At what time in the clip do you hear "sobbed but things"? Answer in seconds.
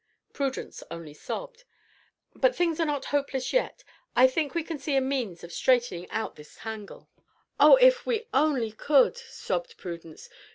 1.13-2.79